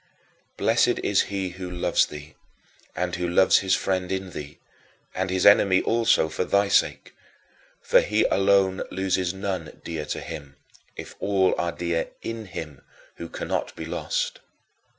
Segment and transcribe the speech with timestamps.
[0.57, 2.33] Blessed is he who loves thee,
[2.95, 4.57] and who loves his friend in thee,
[5.13, 7.13] and his enemy also, for thy sake;
[7.83, 10.55] for he alone loses none dear to him,
[10.95, 12.81] if all are dear in Him
[13.17, 14.39] who cannot be lost.